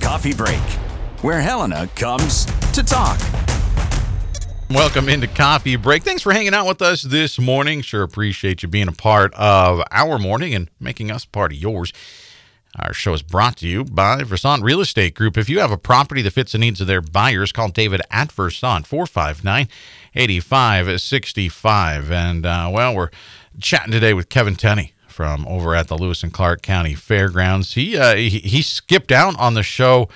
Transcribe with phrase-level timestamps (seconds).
[0.00, 0.60] Coffee Break,
[1.22, 3.18] where Helena comes to talk.
[4.70, 6.02] Welcome into Coffee Break.
[6.02, 7.80] Thanks for hanging out with us this morning.
[7.80, 11.90] Sure appreciate you being a part of our morning and making us part of yours.
[12.78, 15.38] Our show is brought to you by Versant Real Estate Group.
[15.38, 18.30] If you have a property that fits the needs of their buyers, call David at
[18.30, 19.68] Versant 459
[20.14, 22.12] 8565.
[22.12, 23.10] And, uh, well, we're
[23.58, 27.74] chatting today with Kevin Tenney from over at the Lewis and Clark County Fairgrounds.
[27.74, 30.08] He, uh, he, he skipped out on the show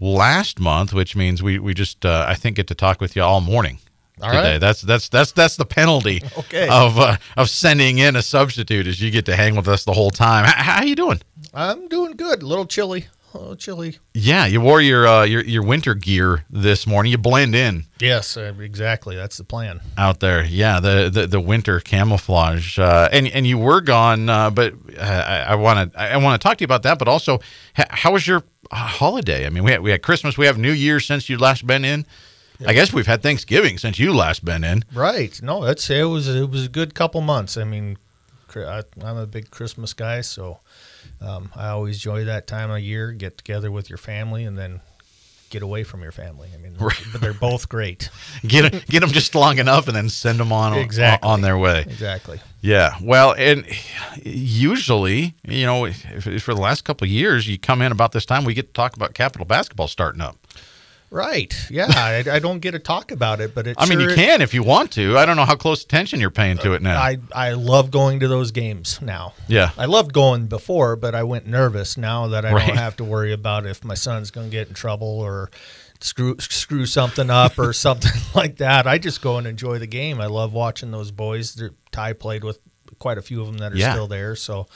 [0.00, 3.22] last month, which means we, we just, uh, I think, get to talk with you
[3.22, 3.80] all morning.
[4.22, 4.52] All today.
[4.52, 4.58] right.
[4.58, 6.68] That's that's that's that's the penalty Okay.
[6.70, 9.92] of uh, of sending in a substitute is you get to hang with us the
[9.92, 10.46] whole time.
[10.46, 11.20] H- how you doing?
[11.52, 12.42] I'm doing good.
[12.42, 13.08] A little chilly.
[13.32, 13.98] A little chilly.
[14.12, 17.12] Yeah, you wore your uh, your your winter gear this morning.
[17.12, 19.14] You blend in Yes, uh, exactly.
[19.14, 19.80] That's the plan.
[19.96, 20.44] out there.
[20.44, 22.78] Yeah, the the, the winter camouflage.
[22.78, 26.48] Uh, and and you were gone, uh, but uh, I want to I want to
[26.48, 26.98] talk to you about that.
[26.98, 27.38] But also,
[27.74, 29.46] how was your uh, holiday?
[29.46, 30.36] I mean, we had, we had Christmas.
[30.36, 32.06] We have New Year since you last been in.
[32.66, 34.84] I guess we've had Thanksgiving since you last been in.
[34.92, 35.40] Right.
[35.42, 37.56] No, it's it was it was a good couple months.
[37.56, 37.96] I mean,
[38.54, 40.58] I, I'm a big Christmas guy, so
[41.20, 43.12] um, I always enjoy that time of year.
[43.12, 44.80] Get together with your family, and then
[45.50, 46.48] get away from your family.
[46.54, 48.08] I mean, but they're both great.
[48.46, 51.28] Get get them just long enough, and then send them on Exactly.
[51.28, 51.80] on their way.
[51.82, 52.40] Exactly.
[52.60, 52.94] Yeah.
[53.02, 53.66] Well, and
[54.24, 58.12] usually, you know, if, if for the last couple of years, you come in about
[58.12, 60.36] this time, we get to talk about Capital basketball starting up.
[61.12, 61.52] Right.
[61.70, 61.86] Yeah.
[61.88, 63.74] I, I don't get to talk about it, but it.
[63.78, 65.18] I mean, you sure- can if you want to.
[65.18, 67.00] I don't know how close attention you're paying to it now.
[67.00, 69.34] I I love going to those games now.
[69.48, 69.70] yeah.
[69.76, 72.66] I loved going before, but I went nervous now that I Right.
[72.68, 75.50] don't have to worry about if my son's going to get in trouble or
[76.00, 78.86] screw screw something up or something like that.
[78.86, 80.20] I just go and enjoy the game.
[80.20, 81.54] I love watching those boys.
[81.54, 82.60] They're- Ty played with
[83.00, 83.90] quite a few of them that are Yeah.
[83.94, 84.36] still there.
[84.36, 84.68] So,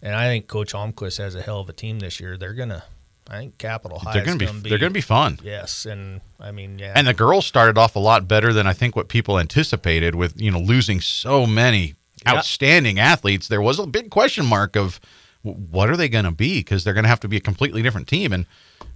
[0.00, 2.36] and I think Coach Holmquist has a hell of a team this year.
[2.36, 2.84] They're gonna.
[3.28, 4.14] I think Capital High.
[4.14, 5.38] They're gonna be, gonna be they're gonna be fun.
[5.42, 6.92] Yes, and I mean, yeah.
[6.96, 10.40] And the girls started off a lot better than I think what people anticipated with,
[10.40, 12.34] you know, losing so many Yeah.
[12.36, 13.48] outstanding athletes.
[13.48, 15.00] There was a big question mark of
[15.42, 17.82] what are they going to be because they're going to have to be a completely
[17.82, 18.32] different team.
[18.32, 18.46] And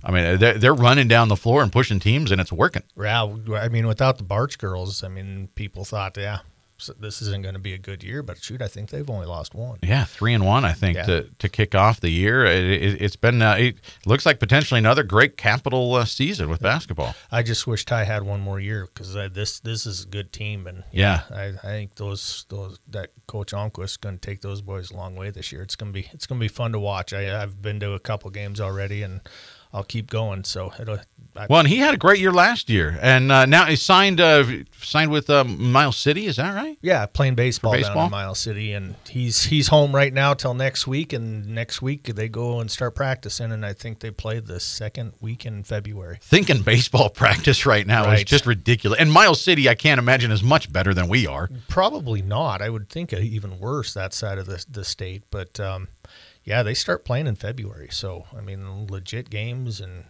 [0.04, 2.82] I mean, they're, they're running down the floor and pushing teams, and it's working.
[3.00, 3.24] Yeah,
[3.54, 6.40] I mean, without the Barch girls, I mean, people thought, yeah,
[6.98, 8.22] this isn't going to be a good year.
[8.22, 9.78] But shoot, I think they've only lost one.
[9.82, 11.04] Yeah, three and one, I think, Yeah.
[11.06, 12.44] to, to kick off the year.
[12.44, 16.60] It, it, it's been, uh, it looks like potentially another great capital uh, season with
[16.60, 17.14] basketball.
[17.30, 20.66] I just wish Ty had one more year because this this is a good team,
[20.66, 21.22] and Yeah.
[21.30, 24.96] I, I think those those that Coach Onquist is going to take those boys a
[24.96, 25.62] long way this year.
[25.62, 27.12] It's gonna be it's gonna be fun to watch.
[27.12, 29.20] I, I've been to a couple games already, and
[29.76, 30.44] I'll keep going.
[30.44, 30.98] So it'll.
[31.36, 34.22] I, Well, and he had a great year last year, and uh, now he signed
[34.22, 34.42] uh,
[34.80, 36.24] signed with um, Miles City.
[36.24, 36.78] Is that right?
[36.80, 37.94] yeah, playing baseball, baseball?
[37.94, 41.82] down in Miles City, and he's he's home right now till next week, and next
[41.82, 45.62] week they go and start practicing, and I think they play the second week in
[45.62, 46.18] February.
[46.22, 48.98] Thinking baseball practice right now is just ridiculous.
[48.98, 51.50] And Miles City, I can't imagine is much better than we are.
[51.68, 52.62] Probably not.
[52.62, 55.24] I would think even worse that side of the the state.
[55.30, 55.88] But um,
[56.46, 57.88] yeah, they start playing in February.
[57.90, 60.04] So I mean, legit games, and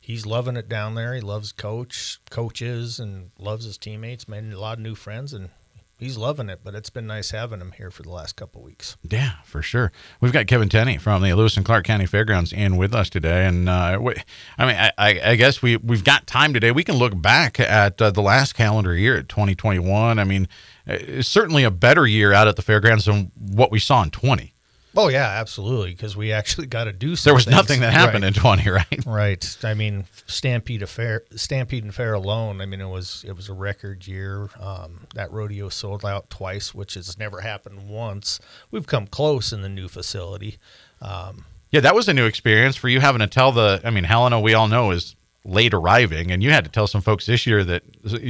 [0.00, 1.14] he's loving it down there.
[1.14, 4.28] He loves coach coaches and loves his teammates.
[4.28, 5.50] Made a lot of new friends, and
[5.98, 6.60] he's loving it.
[6.62, 8.96] But it's been nice having him here for the last couple weeks.
[9.02, 9.90] Yeah, for sure.
[10.20, 13.44] We've got Kevin Tenney from the Lewis and Clark County Fairgrounds in with us today,
[13.44, 14.14] and uh, we,
[14.56, 16.70] I mean, I, I, guess we we've got time today.
[16.70, 20.20] We can look back at uh, the last calendar year, at 2021.
[20.20, 20.46] I mean,
[20.88, 24.12] uh, it's certainly a better year out at the fairgrounds than what we saw in
[24.12, 24.53] 20.
[24.96, 25.90] Oh yeah, absolutely.
[25.92, 27.16] Because we actually got to do.
[27.16, 27.56] Some There was things.
[27.56, 28.36] nothing that happened Right.
[28.36, 29.06] in 20, right?
[29.06, 29.56] Right.
[29.64, 32.60] I mean, Stampede Affair, Stampede and Fair alone.
[32.60, 34.48] I mean, it was it was a record year.
[34.60, 38.38] Um, that rodeo sold out twice, which has never happened once.
[38.70, 40.58] We've come close in the new facility.
[41.02, 43.80] Um, Yeah, that was a new experience for you having to tell the.
[43.84, 47.00] I mean, Helena, we all know is late arriving, and you had to tell some
[47.02, 47.82] folks this year that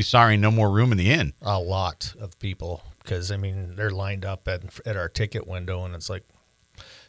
[0.02, 1.32] sorry, no more room in the inn.
[1.42, 5.84] a lot of people because I mean they're lined up at at our ticket window,
[5.84, 6.24] and it's like,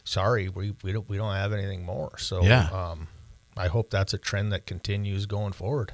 [0.06, 2.16] sorry, we we don't we don't have anything more.
[2.18, 2.68] So Yeah.
[2.72, 3.08] um,
[3.56, 5.92] I hope that's a trend that continues going forward.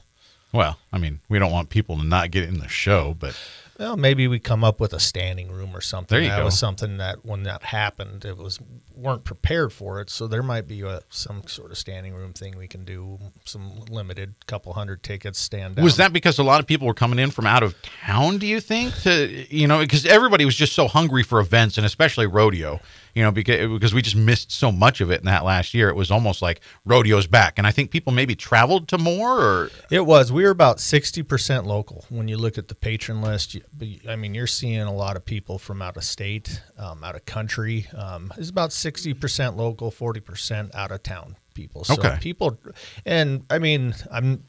[0.53, 3.35] Well, I mean, we don't want people to not get in the show, but
[3.82, 6.14] Well, maybe we come up with a standing room or something.
[6.14, 6.44] There you that go.
[6.44, 8.61] was something that when that happened, it was
[8.94, 10.08] weren't prepared for it.
[10.08, 13.19] So there might be a, some sort of standing room thing we can do.
[13.44, 15.75] Some limited, couple hundred tickets stand.
[15.75, 15.82] Down.
[15.84, 18.38] Was that because a lot of people were coming in from out of town?
[18.38, 21.84] Do you think to you know because everybody was just so hungry for events and
[21.84, 22.79] especially rodeo,
[23.14, 25.88] you know because because we just missed so much of it in that last year.
[25.88, 29.70] It was almost like rodeo's back, and I think people maybe traveled to more or
[29.90, 30.31] It was.
[30.31, 32.05] We were about sixty percent local.
[32.11, 33.62] When you look at the patron list, you-
[34.09, 37.25] I mean, you're seeing a lot of people from out of state, um, out of
[37.25, 37.87] country.
[37.97, 41.85] Um, it's about sixty percent local, forty percent out of town people.
[41.85, 42.19] So Okay.
[42.21, 42.59] people,
[43.05, 44.45] and I mean, I'm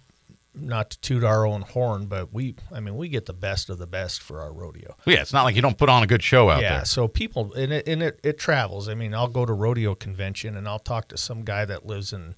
[0.55, 3.79] not to toot our own horn, but we, I mean, we get the best of
[3.79, 4.95] the best for our rodeo.
[5.05, 6.77] Yeah, it's not like you don't put on a good show out yeah, there.
[6.79, 8.87] Yeah, so people and it, and it it travels.
[8.87, 12.13] I mean, I'll go to rodeo convention and I'll talk to some guy that lives
[12.13, 12.35] in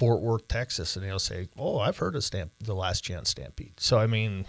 [0.00, 3.78] Fort Worth, Texas, and he'll say, "Oh, I've heard of Stamp the Last Chance Stampede."
[3.78, 4.46] So I mean,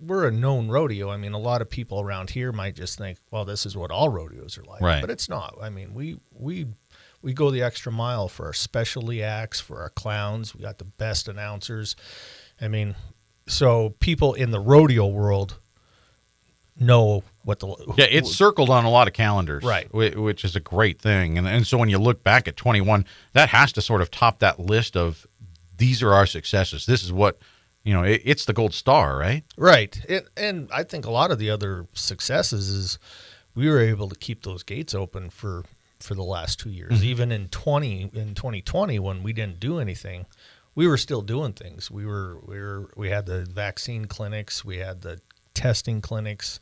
[0.00, 1.10] we're a known rodeo.
[1.10, 3.92] I mean, a lot of people around here might just think, "Well, this is what
[3.92, 5.00] all rodeos are like," Right.
[5.00, 5.56] but it's not.
[5.62, 6.66] I mean, we we
[7.22, 10.56] we go the extra mile for our specialty acts, for our clowns.
[10.56, 11.94] We got the best announcers.
[12.60, 12.96] I mean,
[13.46, 15.60] so people in the rodeo world
[16.76, 19.92] know what the Yeah, it's circled on a lot of calendars, Right.
[19.92, 23.50] Which is a great thing, and and so when you look back at 21, that
[23.50, 25.26] has to sort of top that list of
[25.76, 26.86] these are our successes.
[26.86, 27.38] This is what
[27.82, 28.02] you know.
[28.02, 29.44] It, it's the gold star, right?
[29.56, 30.00] Right.
[30.08, 32.98] It, and I think a lot of the other successes is
[33.54, 35.64] we were able to keep those gates open for
[36.00, 36.92] for the last 2 years.
[36.92, 37.04] Mm-hmm.
[37.04, 40.26] Even in 20 in 2020 when we didn't do anything,
[40.74, 41.90] we were still doing things.
[41.90, 45.20] We were we were we had the vaccine clinics, we had the
[45.54, 46.60] testing clinics.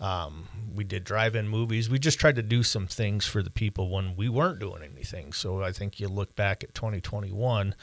[0.00, 1.90] Um, we did drive-in movies.
[1.90, 5.32] We just tried to do some things for the people when we weren't doing anything.
[5.32, 7.74] So I think you look back at 2021.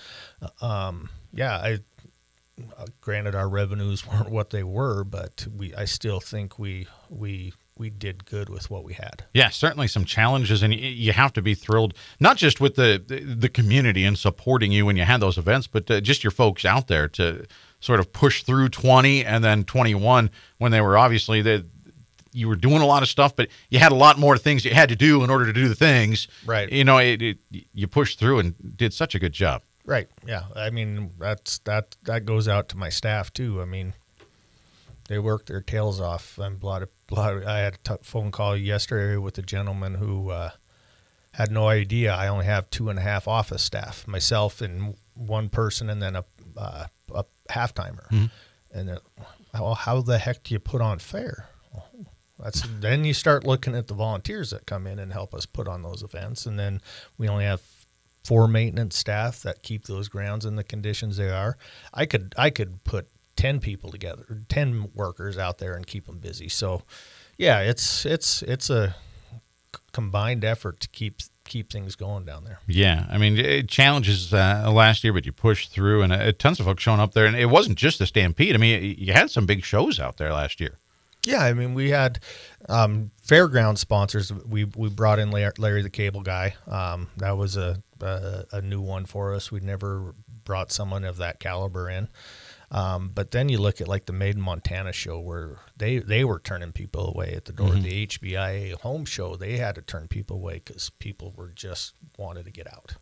[0.41, 1.79] uh, Um, yeah, I
[2.77, 7.53] uh, granted our revenues weren't what they were, but we I still think we we
[7.77, 9.25] we did good with what we had.
[9.35, 13.03] Yeah, certainly some challenges, and you have to be thrilled not just with the
[13.37, 16.65] the community and supporting you when you had those events, but uh, just your folks
[16.65, 17.45] out there to
[17.79, 21.63] sort of push through 20 and then 21 when they were obviously the
[22.37, 24.73] you were doing a lot of stuff, but you had a lot more things you
[24.73, 26.27] had to do in order to do the things.
[26.45, 26.71] Right.
[26.71, 27.37] You know, it, it
[27.73, 29.61] you pushed through and did such a good job.
[29.85, 30.07] Right.
[30.25, 30.43] Yeah.
[30.55, 33.61] I mean that's that that goes out to my staff too.
[33.61, 33.93] I mean
[35.09, 36.37] they work their tails off.
[36.37, 39.41] I'm a lot of, lot of- I had a t- phone call yesterday with a
[39.41, 40.49] gentleman who uh,
[41.31, 45.47] had no idea I only have two and a half office staff, myself and one
[45.49, 46.25] person, and then a
[46.57, 48.07] uh, a half timer.
[48.73, 48.99] And it,
[49.53, 51.47] well, how the heck do you put on fair?
[52.39, 55.67] That's then you start looking at the volunteers that come in and help us put
[55.67, 56.81] on those events, and then
[57.17, 57.61] we only have
[58.23, 61.57] four maintenance staff that keep those grounds in the conditions they are.
[61.93, 66.19] I could I could put ten people together, ten workers out there, and keep them
[66.19, 66.49] busy.
[66.49, 66.83] So,
[67.37, 68.95] yeah, it's it's it's a
[69.93, 72.59] combined effort to keep keep things going down there.
[72.67, 76.59] Yeah, I mean, it challenges uh, last year, but you pushed through, and uh, tons
[76.59, 77.25] of folks showing up there.
[77.25, 78.53] And it wasn't just the Stampede.
[78.53, 80.77] I mean, you had some big shows out there last year.
[81.27, 82.19] Yeah, I mean, we had
[82.69, 84.31] um, fairground sponsors.
[84.31, 86.55] We we brought in Larry, Larry the Cable Guy.
[86.67, 89.51] Um, that was a, a a new one for us.
[89.51, 90.15] We'd never
[90.45, 92.07] brought someone of that caliber in.
[92.71, 96.23] Um, but then you look at like the Made in Montana show where they they
[96.23, 97.71] were turning people away at the door.
[97.71, 102.45] The HBIA home show they had to turn people away because people were just wanted
[102.45, 102.95] to get out.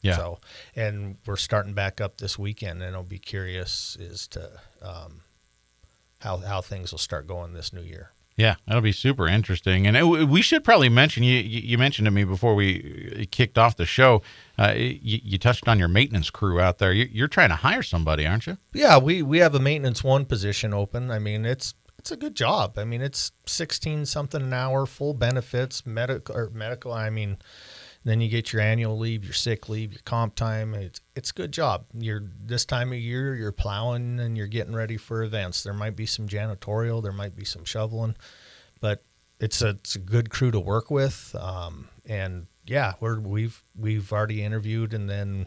[0.00, 0.16] Yeah.
[0.16, 0.40] So,
[0.74, 4.50] and we're starting back up this weekend, and I'll be curious as to
[4.82, 5.20] um,
[6.20, 8.12] how how things will start going this new year.
[8.36, 9.86] Yeah, that'll be super interesting.
[9.86, 11.40] And it, we should probably mention you.
[11.40, 14.22] You mentioned to me before we kicked off the show.
[14.58, 16.90] Uh, you, you touched on your maintenance crew out there.
[16.90, 18.56] You, you're trying to hire somebody, aren't you?
[18.72, 21.10] Yeah, we we have a maintenance one position open.
[21.10, 22.78] I mean, it's it's a good job.
[22.78, 26.94] I mean, it's sixteen something an hour, full benefits, medical or medical.
[26.94, 27.36] I mean,
[28.04, 30.74] then you get your annual leave, your sick leave, your comp time.
[30.74, 31.84] It's it's a good job.
[31.92, 35.62] You're this time of year, you're plowing and you're getting ready for events.
[35.62, 38.16] There might be some janitorial, there might be some shoveling,
[38.80, 39.04] but
[39.38, 41.34] it's a it's a good crew to work with.
[41.38, 45.46] Um, and yeah, we're we've we've already interviewed, and then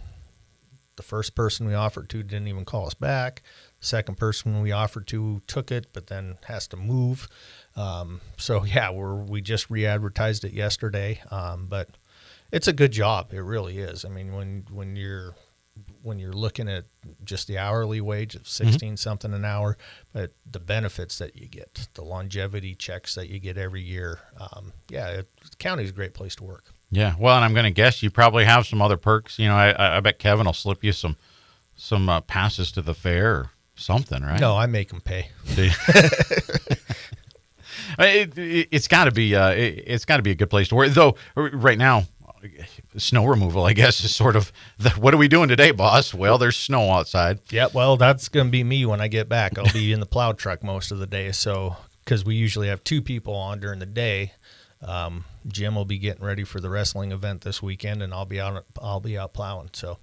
[0.96, 3.42] the first person we offered to didn't even call us back.
[3.80, 7.28] Second person we offered to took it, but then has to move.
[7.76, 11.90] Um, so yeah, we're we just re-advertised it yesterday, um, but
[12.54, 13.34] it's a good job.
[13.34, 14.06] It really is.
[14.06, 15.36] I mean, when when you're
[16.04, 16.86] when you're looking at
[17.24, 19.76] just the hourly wage of 16 something an hour,
[20.12, 24.72] but the benefits that you get, the longevity checks that you get every year, um,
[24.90, 26.66] yeah, it, the county is a great place to work.
[26.92, 27.16] Yeah.
[27.18, 29.40] Well, and I'm going to guess you probably have some other perks.
[29.40, 31.18] You know, I- I, bet Kevin will slip you some
[31.76, 34.40] some uh, passes to the fair or something, right?
[34.40, 35.30] No, I make them pay.
[37.98, 40.68] it, it, it's got to be uh, it, it's got to be a good place
[40.68, 40.92] to work.
[40.92, 42.04] Though right now,
[42.98, 46.14] snow removal, I guess, is sort of the, what are we doing today, boss?
[46.14, 47.40] Well, there's snow outside.
[47.50, 49.58] Yeah, well, that's going to be me when I get back.
[49.58, 51.32] I'll be in the plow truck most of the day.
[51.32, 54.34] So, because we usually have two people on during the day,
[54.82, 58.40] um, Jim will be getting ready for the wrestling event this weekend, and I'll be
[58.40, 58.66] out.
[58.82, 59.70] I'll be out plowing.
[59.74, 59.98] So,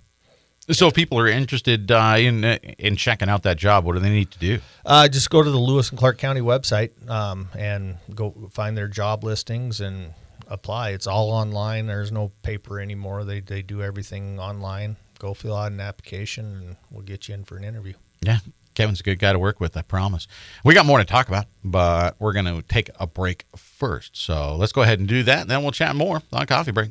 [0.70, 3.99] So if people are interested uh, in uh, in checking out that job, what do
[3.99, 4.61] they need to do?
[4.87, 8.88] Uh, just go to the Lewis and Clark County website um, and go find their
[8.88, 10.14] job listings and
[10.50, 10.90] apply.
[10.90, 11.87] It's all online.
[11.87, 13.25] There's no paper anymore.
[13.25, 14.97] They they do everything online.
[15.19, 17.95] Go fill out an application, and we'll get you in for an interview.
[18.23, 18.38] Yeah,
[18.75, 20.26] Kevin's a good guy to work with, I promise.
[20.64, 24.16] We got more to talk about, but we're going to take a break first.
[24.16, 26.90] So let's go ahead and do that, and then we'll chat more on Coffee Break.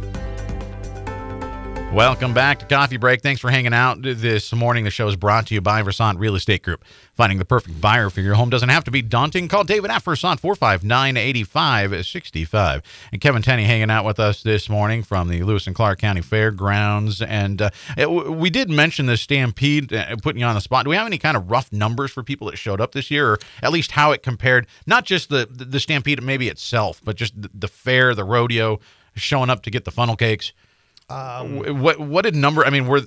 [1.93, 3.21] Welcome back to Coffee Break.
[3.21, 4.85] Thanks for hanging out this morning.
[4.85, 6.85] The show is brought to you by Versant Real Estate Group.
[7.15, 9.49] Finding the perfect buyer for your home doesn't have to be daunting.
[9.49, 12.81] Call David at Versant 459 8565.
[13.11, 16.21] And Kevin Tenney hanging out with us this morning from the Lewis and Clark County
[16.21, 17.21] Fairgrounds.
[17.21, 17.69] And uh,
[18.07, 20.85] we did mention the Stampede, uh, putting you on the spot.
[20.85, 23.31] Do we have any kind of rough numbers for people that showed up this year,
[23.31, 27.39] or at least how it compared, not just the, the Stampede maybe itself, but just
[27.39, 28.79] the, the fair, the rodeo,
[29.13, 30.53] showing up to get the funnel cakes?
[31.11, 32.65] Um, what what did number?
[32.65, 33.01] I mean, were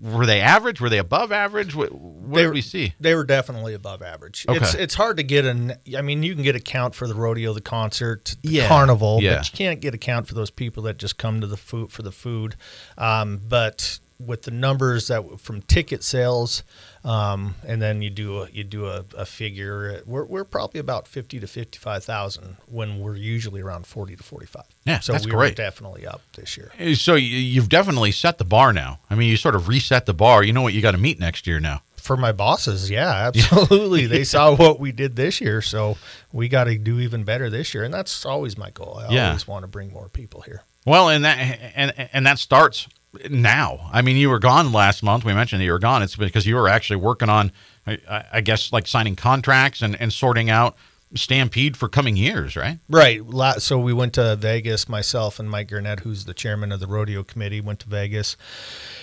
[0.00, 0.80] were they average?
[0.80, 1.74] Were they above average?
[1.74, 2.94] What, what They did we see?
[3.00, 4.46] They were definitely above average.
[4.48, 4.58] Okay.
[4.58, 5.74] It's it's hard to get an.
[5.96, 9.18] I mean, you can get a count for the rodeo, the concert, the Yeah, carnival,
[9.20, 9.36] yeah.
[9.36, 11.92] but you can't get a count for those people that just come to the food
[11.92, 12.56] for the food.
[12.96, 16.62] Um, but with the numbers that from ticket sales,
[17.04, 20.02] um, and then you do a, you do a, a figure.
[20.06, 24.22] We're, we're probably about fifty to fifty five thousand when we're usually around forty to
[24.22, 24.66] forty five.
[24.84, 25.56] Yeah, so that's we great.
[25.56, 26.70] definitely up this year.
[26.94, 29.00] So you- you've definitely set the bar now.
[29.08, 30.42] I mean, you sort of reset the bar.
[30.42, 31.82] You know what you got to meet next year now.
[31.96, 34.06] for my bosses, yeah, absolutely.
[34.06, 35.96] They saw what we did this year, so
[36.32, 38.98] we got to do even better this year, and that's always my goal.
[39.06, 39.26] I Yeah.
[39.28, 40.62] always want to bring more people here.
[40.86, 41.36] Well, and that
[41.74, 42.88] and and that starts
[43.30, 43.88] now.
[43.92, 45.24] I mean, you were gone last month.
[45.24, 46.02] We mentioned that you were gone.
[46.02, 47.52] It's because you were actually working on,
[47.86, 50.76] I, I- guess, like signing contracts and and sorting out
[51.14, 52.78] Stampede for coming years, right?
[52.88, 53.20] Right.
[53.58, 54.88] So we went to Vegas.
[54.88, 58.36] Myself and Mike Gurnett, who's the chairman of the rodeo committee, went to Vegas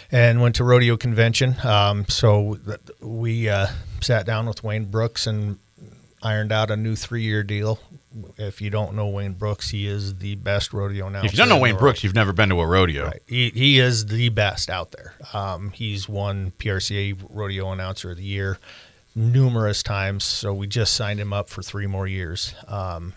[0.10, 1.58] and went to rodeo convention.
[1.66, 2.60] Um, so
[3.02, 3.68] we uh,
[4.00, 5.60] sat down with Wayne Brooks and
[6.24, 7.80] ironed out a new three-year deal.
[8.38, 11.28] If you don't know Wayne Brooks, he is the best rodeo announcer.
[11.28, 11.78] If you don't know Wayne.
[11.78, 13.06] Brooks, you've never been to a rodeo.
[13.06, 13.22] Right.
[13.28, 15.14] He, he is the best out there.
[15.34, 18.58] Um, he's won PRCA Rodeo Announcer of the Year
[19.18, 20.24] numerous times.
[20.24, 22.54] So we just signed him up for three more years.
[22.68, 23.14] Um,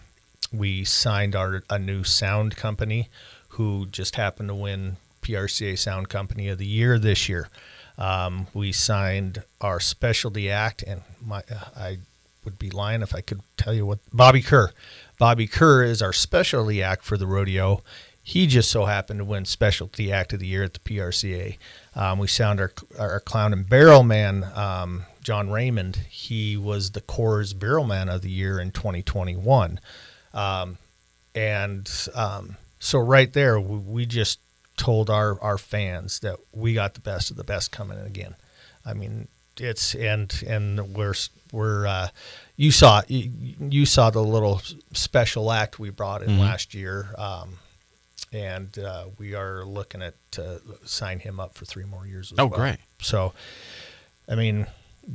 [0.53, 3.09] we signed our a new sound company,
[3.51, 7.49] who just happened to win PRCA Sound Company of the Year this year.
[7.99, 11.43] Um, we signed our specialty act, and my
[11.77, 11.99] I
[12.45, 14.73] would be lying if I could tell you what Bobby Kerr.
[15.19, 17.83] Bobby Kerr is our specialty act for the rodeo.
[18.23, 21.57] He just so happened to win specialty act of the year at the PRCA.
[21.95, 25.97] Um, we sound our our clown and barrel man, um, John Raymond.
[26.09, 29.81] He was the Coors Barrel Man of the Year in 2021.
[30.33, 30.79] Um,
[31.35, 34.41] and um, so right there, we, we just
[34.77, 38.35] told our, our fans that we got the best of the best coming in again.
[38.85, 39.29] I mean,
[39.61, 41.15] it's and and we're
[41.53, 42.09] we're uh,
[42.57, 44.61] you saw you, you saw the little
[44.93, 47.59] special act we brought in last year, um,
[48.33, 52.33] and uh, we are looking at to sign him up for three more years.
[52.39, 52.59] Oh, well.
[52.59, 52.77] great.
[53.01, 53.33] So,
[54.29, 54.67] I mean,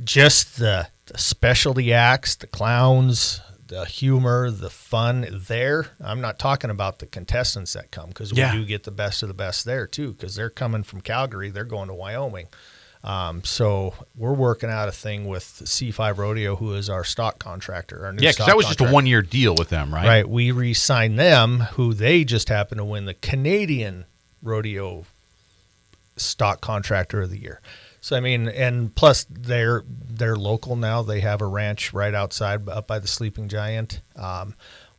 [0.04, 5.86] just the, the specialty acts, the clowns, the humor, the fun there.
[6.00, 8.52] I'm not talking about the contestants that come because we Yeah.
[8.52, 11.64] do get the best of the best there too because they're coming from Calgary, they're
[11.64, 12.48] going to Wyoming.
[13.06, 18.04] Um, so we're working out a thing with C5 Rodeo, who is our stock contractor.
[18.04, 20.06] Our new Yeah, because that was just a one year deal with them, right?
[20.06, 20.28] Right.
[20.28, 24.06] We re signed them, who they just happened to win the Canadian
[24.42, 25.06] Rodeo
[26.16, 27.60] Stock Contractor of the Year.
[28.00, 31.02] So I mean, and plus they're they're local now.
[31.02, 34.00] They have a ranch right outside up by the Sleeping Giant.
[34.16, 34.54] Um,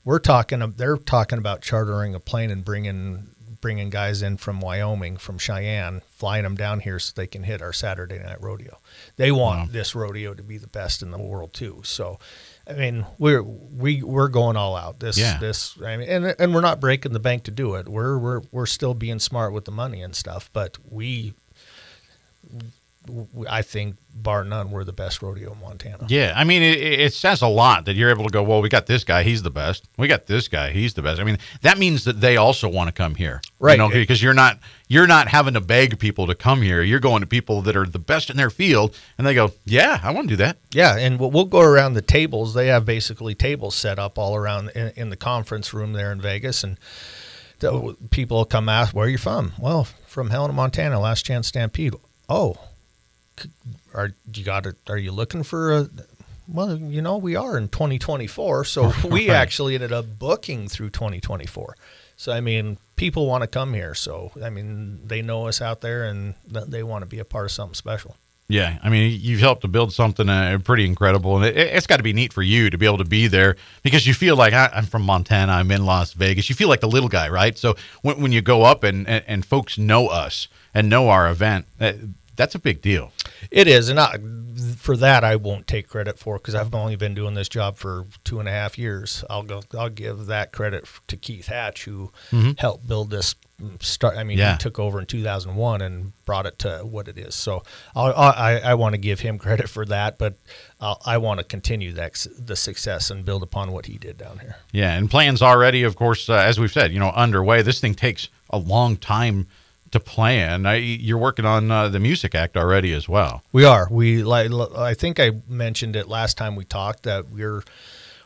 [0.05, 0.59] we're talking.
[0.77, 3.27] They're talking about chartering a plane and bringing
[3.59, 7.61] bringing guys in from Wyoming, from Cheyenne, flying them down here so they can hit
[7.61, 8.79] our Saturday night rodeo.
[9.17, 11.81] They want this rodeo to be the best in the world too.
[11.83, 12.17] So,
[12.67, 14.99] I mean, we're we we're going all out.
[14.99, 15.37] This Yeah.
[15.39, 17.87] this I mean, and and we're not breaking the bank to do it.
[17.87, 20.49] We're we're we're still being smart with the money and stuff.
[20.53, 21.33] But we,
[23.49, 26.05] I think, bar none, we're the best rodeo in Montana.
[26.07, 28.43] Yeah, I mean, it, it says a lot that you're able to go.
[28.43, 29.87] Well, we got this guy; he's the best.
[29.97, 31.19] We got this guy; he's the best.
[31.19, 33.73] I mean, that means that they also want to come here, Right.
[33.73, 36.81] You know, because you're not you're not having to beg people to come here.
[36.81, 39.99] You're going to people that are the best in their field, and they go, "Yeah,
[40.03, 42.53] I want to do that." Yeah, and we'll, we'll go around the tables.
[42.53, 46.21] They have basically tables set up all around in, in the conference room there in
[46.21, 46.77] Vegas, and
[47.59, 50.99] the, people come ask, "Where are you from?" Well, from Helena, Montana.
[50.99, 51.93] Last Chance Stampede.
[52.29, 52.57] Oh,
[53.93, 54.75] are you got it?
[54.89, 55.89] Are you looking for a?
[56.47, 61.75] Well, you know, we are in 2024, so we actually ended up booking through 2024.
[62.15, 63.93] So I mean, people want to come here.
[63.93, 67.45] So I mean, they know us out there, and they want to be a part
[67.45, 68.15] of something special.
[68.49, 71.97] Yeah, I mean, you've helped to build something uh, pretty incredible, and it, it's got
[71.97, 74.53] to be neat for you to be able to be there because you feel like
[74.53, 76.47] I, I'm from Montana, I'm in Las Vegas.
[76.47, 77.57] You feel like the little guy, right?
[77.57, 81.29] So when, when you go up and, and and folks know us and know our
[81.29, 81.97] event, that,
[82.37, 83.11] that's a big deal.
[83.51, 84.17] It is, and I,
[84.77, 88.05] for that I won't take credit for because I've only been doing this job for
[88.23, 89.23] two and a half years.
[89.29, 89.61] I'll go.
[89.77, 92.11] I'll give that credit to Keith Hatch, who
[92.57, 93.35] helped build this.
[93.61, 94.17] mm, Start.
[94.17, 94.53] I mean, Yeah.
[94.53, 97.35] he took over in 2001 and brought it to what it is.
[97.35, 97.63] So
[97.95, 100.35] I'll, I I want to give him credit for that, but
[100.79, 104.39] I'll, I want to continue that the success and build upon what he did down
[104.39, 104.55] here.
[104.71, 107.61] Yeah, and plans already, of course, uh, as we've said, you know, underway.
[107.61, 109.47] This thing takes a long time
[109.91, 110.65] to plan.
[110.65, 113.43] I, you're working on uh, the Music Act already as well.
[113.51, 113.87] We are.
[113.89, 114.51] We like.
[114.75, 117.63] I think I mentioned it last time we talked that we're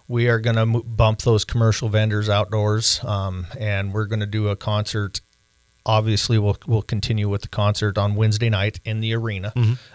[0.07, 4.49] we are going to bump those commercial vendors outdoors, um, and we're going to do
[4.49, 5.21] a concert.
[5.83, 9.51] Obviously, we'll we'll continue with the concert on Wednesday night in the arena.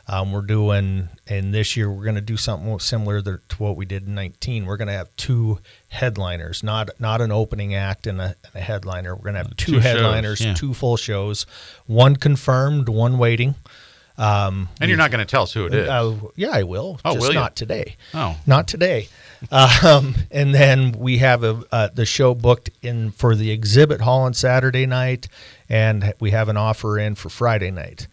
[0.09, 3.85] Um, we're doing, and this year we're going to do something similar to what we
[3.85, 4.67] did in 19.
[4.67, 8.61] We're going to have two headliners, not not an opening act and a, and a
[8.61, 9.15] headliner.
[9.15, 10.55] We're going to have two, two shows, headliners, yeah.
[10.55, 11.47] two full shows,
[11.87, 13.55] one confirmed, one waiting.
[14.19, 15.89] Um, And you're not going to tell us who it is.
[15.89, 16.99] uh, yeah, I will.
[17.05, 17.39] Oh, just will you?
[17.39, 17.97] not today.
[18.15, 18.37] Oh.
[18.47, 19.09] not today.
[19.51, 24.23] Um, and then we have a uh, the show booked in for the exhibit hall
[24.23, 25.29] on Saturday night,
[25.69, 28.09] and we have an offer in for Friday night.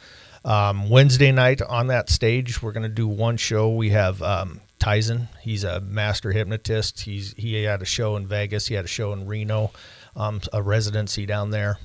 [0.46, 3.74] Um, Wednesday night on that stage, we're going to do one show.
[3.74, 5.30] We have um, Tyson.
[5.42, 7.02] He's a master hypnotist.
[7.02, 8.68] He's he had a show in Vegas.
[8.68, 9.72] He had a show in Reno,
[10.16, 11.78] um, a residency down there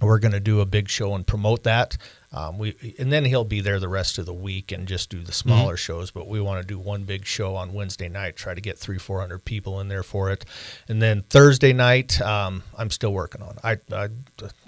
[0.00, 1.96] we're going to do a big show and promote that.
[2.32, 5.22] Um, we and then he'll be there the rest of the week and just do
[5.22, 6.10] the smaller shows.
[6.10, 8.36] But we want to do one big show on Wednesday night.
[8.36, 10.44] Try to get three, four hundred people in there for it,
[10.88, 13.56] and then Thursday night, um, I'm still working on.
[13.64, 14.08] I, I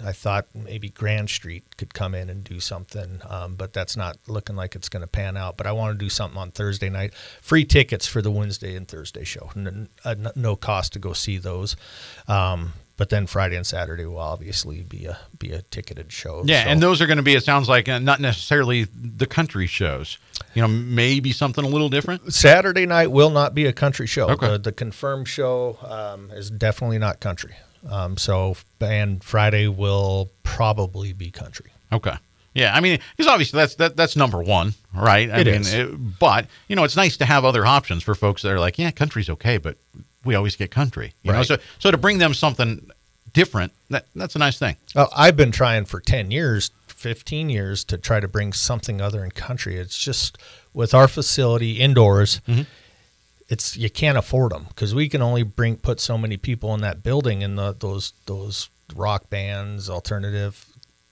[0.03, 4.17] I thought maybe Grand Street could come in and do something, um, but that's not
[4.27, 5.55] looking like it's going to pan out.
[5.57, 7.13] But I want to do something on Thursday night.
[7.41, 9.51] Free tickets for the Wednesday and Thursday show.
[9.55, 11.75] N- uh, n- no cost to go see those.
[13.01, 16.43] But then Friday and Saturday will obviously be a be a ticketed show.
[16.45, 19.25] yeah, So- and those are going to be, it sounds like, uh, not necessarily the
[19.25, 20.19] country shows.
[20.53, 22.31] You know, maybe something a little different.
[22.31, 24.29] Saturday night will not be a country show.
[24.29, 24.49] Okay.
[24.51, 27.55] The, the confirmed show um, is definitely not country.
[27.89, 31.71] Um, so and Friday will probably be country.
[31.91, 32.13] Okay.
[32.53, 35.27] Yeah, I mean, because obviously that's that that's number one, right?
[35.31, 35.73] I It mean, is.
[35.73, 38.77] it- but you know, it's nice to have other options for folks that are like,
[38.77, 39.77] yeah, country's okay, but
[40.25, 41.13] we always get country.
[41.23, 42.89] You know, so so to bring them something
[43.33, 44.75] different, that that's a nice thing.
[45.15, 49.31] I've been trying for 10 years, 15 years to try to bring something other in
[49.31, 49.77] country.
[49.77, 50.37] It's just
[50.73, 52.41] with our facility indoors,
[53.49, 56.81] it's you can't afford them because we can only bring put so many people in
[56.81, 60.65] that building and the, those those rock bands, alternative,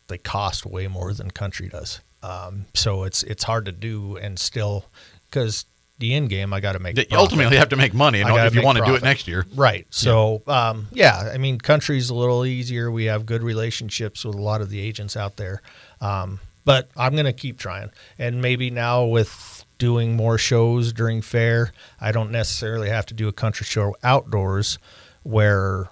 [0.07, 1.99] they cost way more than country does.
[2.23, 4.85] Um, so it's it's hard to do and still
[5.29, 5.65] because
[5.99, 8.55] the end game I got to make You ultimately have to make money, and if
[8.55, 9.45] you want to do it next year.
[9.53, 9.85] Right.
[9.89, 12.89] So, um, yeah, I mean, country's a little easier.
[12.89, 15.61] We have good relationships with a lot of the agents out there.
[16.01, 17.89] Um, but I'm going to keep trying.
[18.17, 23.27] And maybe now with doing more shows during fair, I don't necessarily have to do
[23.27, 24.77] a country show outdoors
[25.23, 25.89] where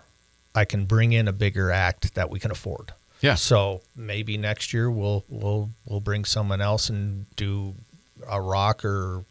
[0.53, 2.93] I can bring in a bigger act that we can afford.
[3.21, 3.35] Yeah.
[3.35, 7.73] So maybe next year we'll we'll we'll bring someone else and do
[8.29, 9.23] a rock or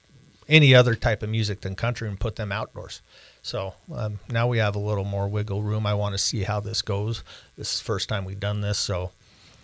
[0.49, 3.03] any other type of music than country and put them outdoors.
[3.43, 5.87] So um, now we have a little more wiggle room.
[5.87, 7.23] I want to see how this goes.
[7.57, 9.13] This is the first time we've done this, so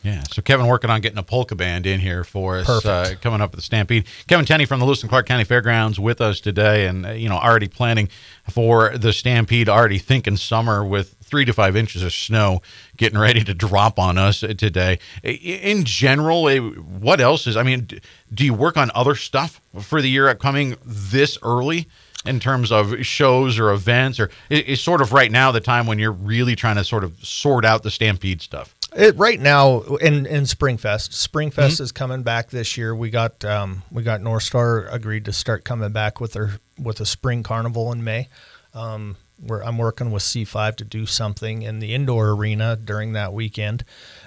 [0.02, 0.22] Yeah.
[0.30, 3.22] So Kevin working on getting a polka band in here for us uh, Perfect.
[3.22, 4.06] coming up at the Stampede.
[4.26, 7.28] Kevin Tenney from the Lewis and Clark County Fairgrounds with us today, and uh, you
[7.28, 8.08] know already planning
[8.50, 9.68] for the Stampede.
[9.68, 12.62] Already thinking summer with three to five inches of snow
[12.96, 14.98] getting ready to drop on us today.
[15.22, 17.56] In general, what else is?
[17.56, 17.88] I mean,
[18.34, 21.88] do you work on other stuff for the year upcoming this early?
[22.24, 25.98] In terms of shows or events, or is sort of right now the time when
[25.98, 28.76] you're really trying to sort of sort out the Stampede stuff?
[28.94, 32.94] It, right now in in Springfest, Springfest is coming back this year.
[32.94, 37.00] We got um, we got North Star agreed to start coming back with their with
[37.00, 38.28] a spring carnival in May.
[38.74, 43.32] Um, where I'm working with C5 to do something in the indoor arena during that
[43.32, 43.84] weekend,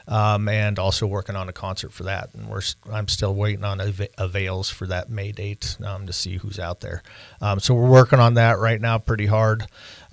[0.08, 2.34] um, and also working on a concert for that.
[2.34, 6.38] And we're I'm still waiting on ava- avails for that May date um, to see
[6.38, 7.02] who's out there.
[7.40, 9.66] Um, so we're working on that right now pretty hard.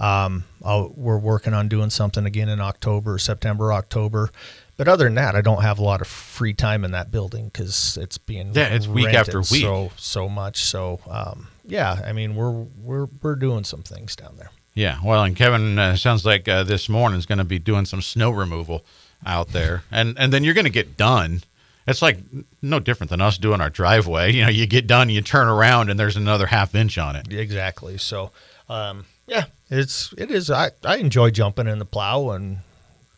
[0.02, 4.30] Um, I'll, we're working on doing something again in October, September, October.
[4.76, 7.46] But other than that, I don't have a lot of free time in that building
[7.52, 9.62] because it's being Yeah, it's week after week.
[9.62, 10.62] so so much.
[10.64, 12.50] So um, yeah, I mean we're
[12.82, 14.50] we're we're doing some things down there.
[14.74, 17.84] Yeah, well, and Kevin uh, sounds like uh, this morning is going to be doing
[17.84, 18.84] some snow removal
[19.24, 21.42] out there, and and then you're going to get done.
[21.86, 22.18] It's like
[22.62, 24.32] no different than us doing our driveway.
[24.32, 27.30] You know, you get done, you turn around, and there's another half inch on it.
[27.32, 27.98] Exactly.
[27.98, 28.30] So
[28.68, 30.50] um, yeah, it's it is.
[30.50, 32.58] I I enjoy jumping in the plow and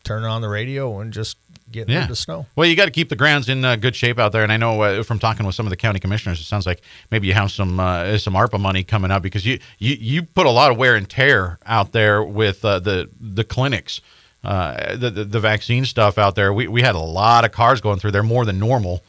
[0.04, 1.36] turning on the radio and just
[1.70, 2.08] getting Yeah.
[2.08, 2.46] of snow.
[2.54, 4.56] Well, you got to keep the grounds in uh, good shape out there, and I
[4.58, 7.32] know uh, from talking with some of the county commissioners, it sounds like maybe you
[7.34, 10.70] have some uh, some ARPA money coming up because you, you you put a lot
[10.70, 14.00] of wear and tear out there with uh, the the clinics,
[14.44, 16.52] uh, the, the the vaccine stuff out there.
[16.52, 19.02] We we had a lot of cars going through there more than normal.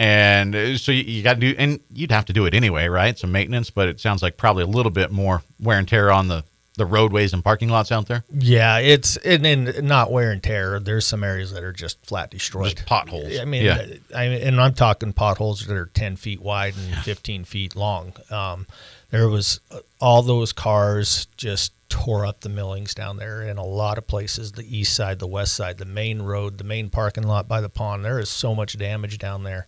[0.00, 2.88] And uh, so you, you got to do, and you'd have to do it anyway,
[2.88, 3.18] right?
[3.18, 6.28] Some maintenance, but it sounds like probably a little bit more wear and tear on
[6.28, 6.42] the,
[6.78, 8.24] the roadways and parking lots out there.
[8.32, 10.80] Yeah, it's and, and not wear and tear.
[10.80, 12.76] There's some areas that are just flat destroyed.
[12.76, 13.38] Just potholes.
[13.38, 13.84] I mean, Yeah.
[14.16, 18.14] I mean, and I'm talking potholes that are 10 feet wide and 15 feet long.
[18.30, 18.66] Um,
[19.10, 23.64] there was uh, all those cars just tore up the millings down there in a
[23.64, 24.52] lot of places.
[24.52, 27.68] The east side, the west side, the main road, the main parking lot by the
[27.68, 28.04] pond.
[28.04, 29.66] There is so much damage down there.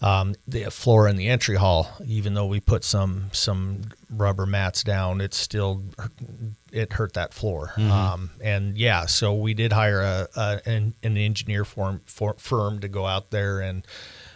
[0.00, 4.82] Um, the floor in the entry hall, even though we put some some rubber mats
[4.82, 5.84] down, it's still
[6.72, 7.72] it hurt that floor.
[7.78, 12.80] Um, and yeah, so we did hire a, a an, an engineer firm for, firm
[12.80, 13.86] to go out there and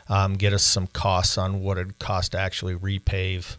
[0.09, 3.57] um, get us some costs on what it cost to actually repave.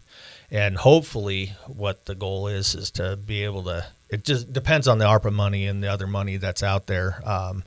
[0.50, 3.86] And hopefully, what the goal is is to be able to.
[4.10, 7.22] It just depends on the ARPA money and the other money that's out there.
[7.26, 7.64] Um,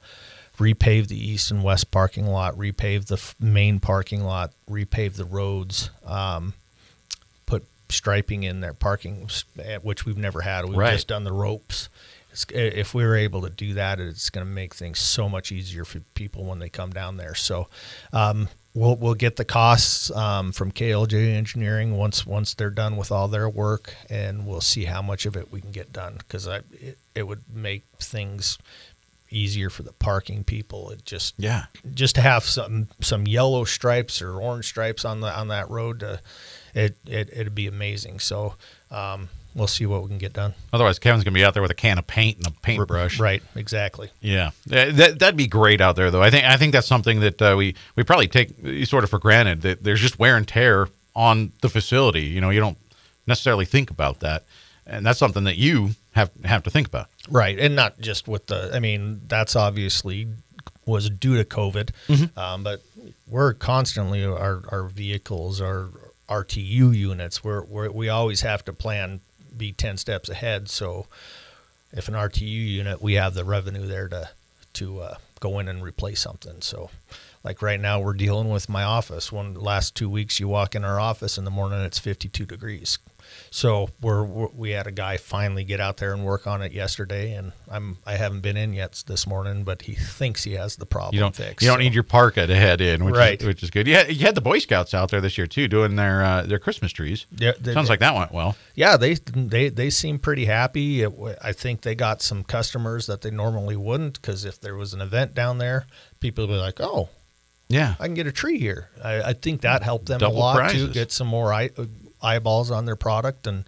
[0.59, 5.25] repave the east and west parking lot, repave the f- main parking lot, repave the
[5.25, 6.55] roads, um,
[7.47, 10.65] put striping in their parking, eh, which we've never had.
[10.67, 10.93] We've Right.
[10.93, 11.89] just done the ropes.
[12.31, 15.51] It's, if we were able to do that, it's going to make things so much
[15.51, 17.35] easier for people when they come down there.
[17.35, 17.69] So,
[18.13, 23.11] um, we'll we'll get the costs um, from KLJ Engineering once once they're done with
[23.13, 26.47] all their work, and we'll see how much of it we can get done because
[26.49, 28.59] I it, it would make things
[29.33, 30.91] easier for the parking people.
[30.91, 31.67] It just Yeah.
[31.95, 36.03] just to have some some yellow stripes or orange stripes on the on that road,
[36.03, 36.17] uh,
[36.75, 38.19] it it it'd be amazing.
[38.21, 38.55] So
[38.91, 40.55] um, we'll see what we can get done.
[40.73, 43.19] Otherwise, Kevin's going to be out there with a can of paint and a paintbrush.
[43.19, 44.11] Right, exactly.
[44.21, 46.23] Yeah, that that'd be great out there, though.
[46.23, 49.19] I think I think that's something that uh, we we probably take sort of for
[49.19, 52.23] granted that there's just wear and tear on the facility.
[52.23, 52.79] You know, you don't
[53.27, 54.45] necessarily think about that,
[54.87, 57.09] and that's something that you have have to think about.
[57.29, 58.71] Right, and not just with the.
[58.73, 60.29] I mean, that's obviously
[60.87, 61.91] was due to COVID,
[62.37, 62.83] um, but
[63.27, 65.89] we're constantly our our vehicles, our
[66.29, 67.43] RTU units.
[67.43, 69.21] We're, we're we always have to plan,
[69.61, 70.69] be ten steps ahead.
[70.69, 71.07] So,
[71.93, 74.31] if an RTU unit, we have the revenue there to
[74.75, 76.61] to uh, go in and replace something.
[76.61, 76.91] So.
[77.43, 79.33] Like right now, we're dealing with my office.
[79.33, 82.99] One last two weeks, you walk in our office in the morning, it's 52 degrees.
[83.51, 86.73] So we're, we're we had a guy finally get out there and work on it
[86.73, 90.77] yesterday, and I'm I haven't been in yet this morning, but he thinks he has
[90.77, 91.63] the problem You don't fixed.
[91.63, 93.41] you don't so- need your parka to head in, which Right.
[93.41, 93.87] is, which is good.
[93.87, 96.59] Yeah, you had the Boy Scouts out there this year too, doing their uh, their
[96.59, 97.25] Christmas trees.
[97.35, 98.55] Yeah, they- Sounds like that went well.
[98.75, 101.03] yeah, they they they seem pretty happy.
[101.03, 104.93] It, I think they got some customers that they normally wouldn't because if there was
[104.93, 105.87] an event down there,
[106.21, 107.09] people would be like, "Oh,
[107.69, 110.39] Yeah, I can get a tree here." I, I think that helped them Double a
[110.39, 110.89] lot prizes.
[110.89, 111.71] to get some more eye,
[112.23, 113.65] eyeballs on their product, and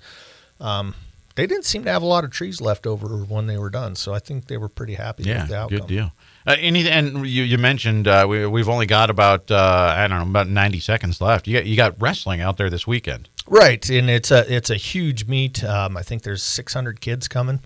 [0.60, 0.94] um,
[1.34, 3.96] they didn't seem to have a lot of trees left over when they were done.
[3.96, 5.78] So I think they were pretty happy yeah, with the outcome.
[5.78, 6.12] good deal.
[6.44, 10.18] Uh, any, and you, you mentioned uh, we, we've only got about uh, I don't
[10.18, 11.46] know about ninety seconds left.
[11.46, 13.28] You got you got wrestling out there this weekend.
[13.46, 15.62] Right, and it's a it's a huge meet.
[15.64, 17.60] Um, I think there's 600 kids coming,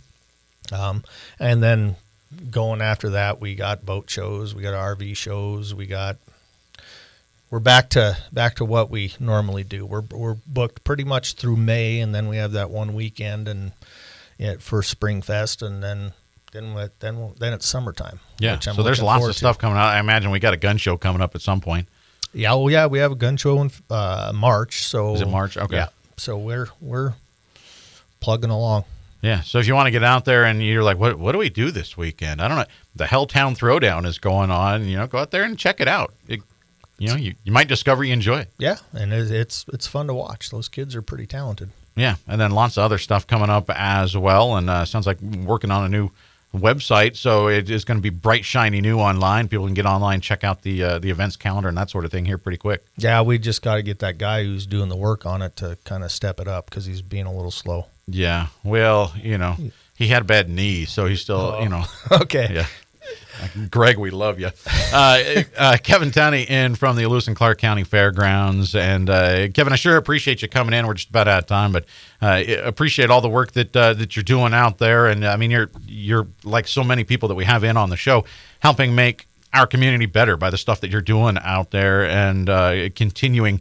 [0.73, 1.05] um,
[1.39, 1.97] and then
[2.51, 6.17] going after that, we got boat shows, we got RV shows, we got.
[7.49, 9.87] We're back to back to what we normally do.
[9.87, 13.71] We're we're booked pretty much through May, and then we have that one weekend and
[14.37, 16.13] yeah, for Spring Fest, and then
[16.53, 18.19] then then we'll- then it's summertime.
[18.41, 18.59] Yeah.
[18.59, 19.39] So there's lots of to.
[19.39, 19.87] stuff coming out.
[19.87, 21.87] I imagine we got a gun show coming up at some point.
[22.35, 24.83] Yeah, well, yeah, we have a gun show in uh, March.
[24.83, 25.57] So Is it March?
[25.57, 25.77] Okay.
[25.77, 25.89] Yeah.
[26.17, 27.15] So we're we're
[28.21, 28.85] plugging along.
[29.27, 29.41] Yeah.
[29.41, 31.51] So if you want to get out there and you're like, what what do we
[31.51, 32.41] do this weekend?
[32.41, 32.65] I don't know.
[32.95, 34.85] The Helltown Throwdown is going on.
[34.85, 36.15] You know, go out there and check it out.
[36.29, 36.43] It,
[36.99, 38.53] you know, you, you might discover you enjoy it.
[38.57, 40.51] Yeah, and it, it's it's fun to watch.
[40.51, 41.71] Those kids are pretty talented.
[41.97, 44.57] Yeah, and then lots of other stuff coming up as well.
[44.57, 46.11] And uh, sounds like working on a new
[46.55, 49.49] website, so it is going to be bright, shiny new online.
[49.49, 52.13] People can get online, check out the uh, the events calendar and that sort of
[52.13, 52.87] thing here pretty quick.
[52.97, 55.79] Yeah, we just got to get that guy who's doing the work on it to
[55.83, 57.87] kind of step it up because he's being a little slow.
[58.09, 59.57] Yeah, well, you know,
[59.97, 62.49] he had a bad knee, so he's still, you know, okay.
[62.53, 62.67] yeah.
[63.71, 64.51] Greg, we love you.
[64.93, 68.75] Uh, uh, Kevin Tenney in from the Lewis and Clark County Fairgrounds.
[68.75, 70.87] And uh, Kevin, I sure appreciate you coming in.
[70.87, 71.85] We're just about out of time, but
[72.23, 75.07] uh, appreciate all the work that uh, that you're doing out there.
[75.07, 77.97] And I mean, you're you're like so many people that we have in on the
[77.97, 78.25] show,
[78.61, 82.89] helping make our community better by the stuff that you're doing out there and uh,
[82.95, 83.61] continuing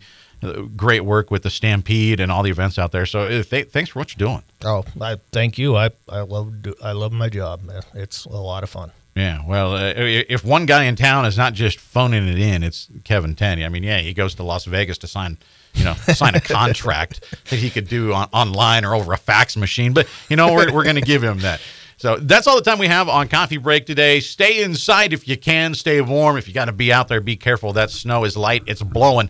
[0.76, 3.06] great work with the Stampede and all the events out there.
[3.06, 4.44] So uh, th- thanks for what you're doing.
[4.64, 5.76] Oh, I thank you.
[5.76, 7.64] I I love do, I love my job.
[7.64, 7.82] man.
[7.94, 8.92] It's a lot of fun.
[9.16, 12.90] Yeah, well, uh, if one guy in town is not just phoning it in, it's
[13.06, 13.64] Kevin Tenney.
[13.64, 15.38] I mean, yeah, he goes to Las Vegas to sign,
[15.74, 19.56] you know, sign a contract that he could do on, online or over a fax
[19.56, 19.94] machine.
[19.94, 21.62] But you know, we're we're going to give him that.
[21.98, 24.20] So that's all the time we have on coffee break today.
[24.20, 25.74] Stay inside if you can.
[25.74, 26.36] Stay warm.
[26.36, 27.72] If you got to be out there, be careful.
[27.72, 28.64] That snow is light.
[28.68, 29.30] It's blowing.